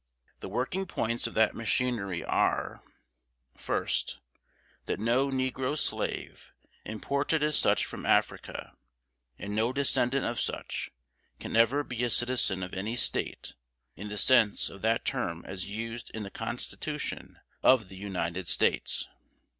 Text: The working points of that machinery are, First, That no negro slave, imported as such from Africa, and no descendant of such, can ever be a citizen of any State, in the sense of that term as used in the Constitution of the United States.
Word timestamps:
The 0.39 0.49
working 0.49 0.87
points 0.87 1.27
of 1.27 1.35
that 1.35 1.53
machinery 1.53 2.23
are, 2.23 2.81
First, 3.55 4.17
That 4.87 4.99
no 4.99 5.27
negro 5.27 5.77
slave, 5.77 6.53
imported 6.83 7.43
as 7.43 7.55
such 7.55 7.85
from 7.85 8.07
Africa, 8.07 8.75
and 9.37 9.55
no 9.55 9.71
descendant 9.71 10.25
of 10.25 10.39
such, 10.41 10.89
can 11.39 11.55
ever 11.55 11.83
be 11.83 12.03
a 12.03 12.09
citizen 12.09 12.63
of 12.63 12.73
any 12.73 12.95
State, 12.95 13.53
in 13.95 14.09
the 14.09 14.17
sense 14.17 14.71
of 14.71 14.81
that 14.81 15.05
term 15.05 15.45
as 15.45 15.69
used 15.69 16.09
in 16.15 16.23
the 16.23 16.31
Constitution 16.31 17.37
of 17.61 17.87
the 17.87 17.95
United 17.97 18.47
States. 18.47 19.07